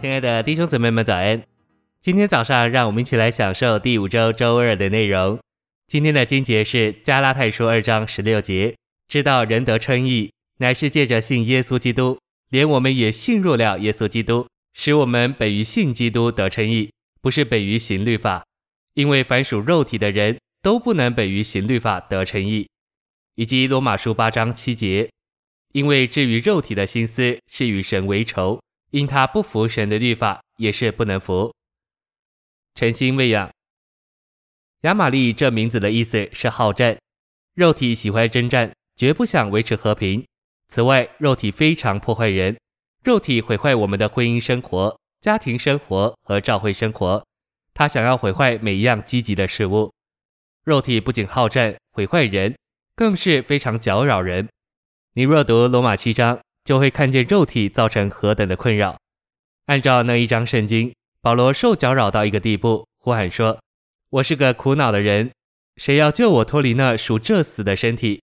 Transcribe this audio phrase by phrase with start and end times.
[0.00, 1.42] 亲爱的弟兄姊妹们，早安！
[2.00, 5.36] 今天早上，让我们一起来享受第五周周二的内容。
[5.88, 8.76] 今天的经节是加拉太书二章十六节，
[9.08, 12.16] 知道人得称义，乃是借着信耶稣基督，
[12.50, 18.44] 连我们也信入了耶稣基督，使我们本于信基督得称义，不是本于行律法，
[18.94, 22.68] 因为凡属肉体的人都不能本于行律法得称义。
[23.34, 25.10] 以及罗马书八章七节，
[25.72, 28.60] 因为至于肉体的心思是与神为仇。
[28.90, 31.54] 因他不服神的律法，也是不能服。
[32.74, 33.50] 诚心喂养，
[34.82, 36.98] 亚玛利这名字的意思是好战，
[37.54, 40.24] 肉体喜欢征战，绝不想维持和平。
[40.68, 42.56] 此外，肉体非常破坏人，
[43.02, 47.24] 肉体毁坏我们的婚姻生活、家庭生活和教会生活。
[47.74, 49.92] 他想要毁坏每一样积极的事物。
[50.64, 52.56] 肉体不仅好战毁坏人，
[52.94, 54.48] 更是非常搅扰人。
[55.14, 56.38] 你若读罗马七章。
[56.68, 58.98] 就会看见肉体造成何等的困扰。
[59.68, 60.92] 按照那一章圣经，
[61.22, 63.58] 保罗受搅扰到一个地步，呼喊说
[64.12, 65.30] ：“我是个苦恼的人，
[65.76, 68.20] 谁要救我脱离那属这死的身体？”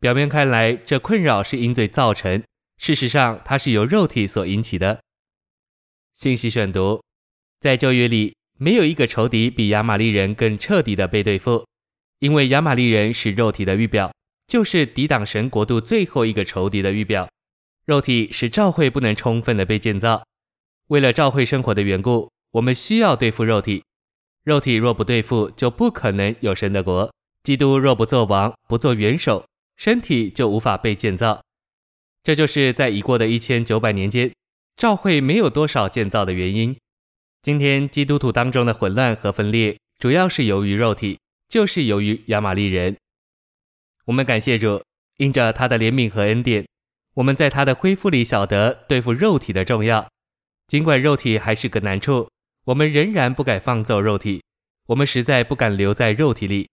[0.00, 2.42] 表面看来，这困扰是因罪造成，
[2.78, 5.02] 事实上，它是由肉体所引起的。
[6.14, 7.02] 信息选读：
[7.60, 11.66] 在旧约里，没有一个仇敌比亚玛力人更彻底的被对付，
[12.20, 14.10] 因为亚玛力人是肉体的预表，
[14.46, 17.28] 就是抵挡神国度最后一个仇敌的预表。
[17.86, 20.24] 肉体使教会不能充分的被建造。
[20.88, 23.82] 为了教会生活的缘故，我们需要对付肉体。
[24.42, 27.08] 肉体若不对付，就不可能有神的国。
[27.44, 31.40] 基督若不做王，不做元首，身体就无法被建造。
[32.24, 34.32] 这就是在已过的一千九百年间，
[34.76, 36.76] 教会没有多少建造的原因。
[37.40, 42.96] 今天基督徒当中的混乱和分裂，主要是由于肉体，就是由于亚玛力人。
[44.06, 44.82] 我们感谢主，
[45.18, 46.66] 因着他的怜悯和恩典。
[47.16, 50.06] 我们在他的恢复里晓得对付肉体的重要，
[50.66, 52.28] 尽管肉体还是个难处，
[52.66, 54.42] 我们仍然不敢放纵肉体，
[54.88, 56.68] 我们实在不敢留在肉体里。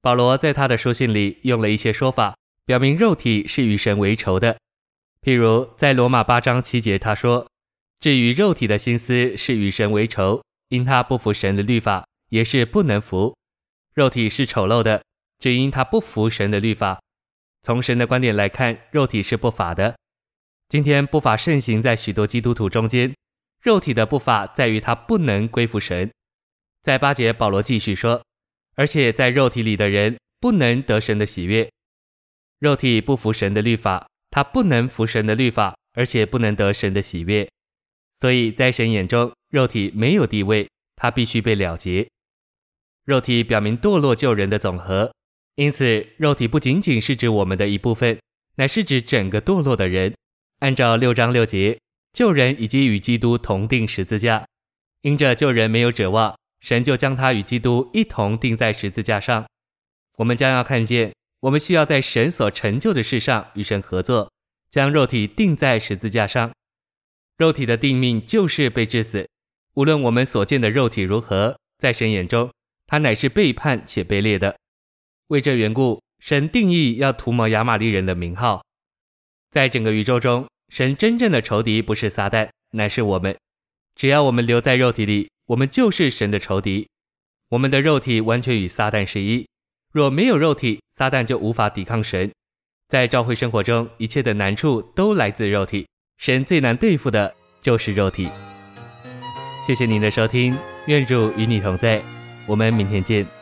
[0.00, 2.34] 保罗在他的书信里用了一些说法，
[2.64, 4.56] 表明肉体是与神为仇的。
[5.20, 7.46] 譬如在罗马八章七节，他说
[8.00, 13.36] ：“至于肉体的心思是与神为仇，因他不服神的律法，也是不能服。
[13.92, 15.02] 肉体是丑陋的，
[15.38, 16.98] 只因他不服神的律法。”
[17.62, 19.96] 从神的观点来看，肉体是不法的。
[20.68, 23.14] 今天不法盛行在许多基督徒中间，
[23.62, 26.10] 肉体的不法在于它不能归服神。
[26.82, 28.22] 在八节，保罗继续说，
[28.76, 31.70] 而且在肉体里的人不能得神的喜悦。
[32.58, 37.46] 肉体不服神的律法，他不能服神的律法，而且不能得神的喜悦。
[38.18, 42.08] 所以在神眼中，肉体没有地位，他必须被了结。
[43.04, 45.12] 肉体表明堕落救人的总和。
[45.56, 48.18] 因此，肉体不仅仅是指我们的一部分，
[48.56, 50.14] 乃是指整个堕落的人。
[50.60, 51.78] 按照六章六节，
[52.12, 54.46] 旧人已经与基督同钉十字架，
[55.02, 59.46] 因着旧人没有指望，神就将他与基督一同钉在十字架上。
[60.16, 64.30] 我们将要看见，我们需要在神所成就的事上与神合作，
[64.70, 66.52] 将肉体钉在十字架上。
[67.38, 69.26] 肉体的定命就是被致死。
[69.74, 72.50] 无论我们所见的肉体如何，在神眼中，
[72.86, 74.56] 它乃是背叛且卑劣的。
[75.30, 78.64] 为这缘故，神定义要涂抹亚玛力人的名号。
[79.52, 83.36] 在整个宇宙中，神真正的仇敌不是撒旦，乃是我们。
[83.94, 86.88] 只要我们留在肉体里，我们就是神的仇敌。
[87.50, 89.46] 我们的肉体完全与撒旦是一。
[89.92, 92.28] 若没有肉体，撒旦就无法抵抗神。
[92.88, 95.86] 在教会生活中，一切的难处都来自肉体。
[96.18, 98.28] 神最难对付的就是肉体。
[99.64, 102.02] 谢谢您的收听，愿主与你同在，
[102.48, 103.39] 我们明天见。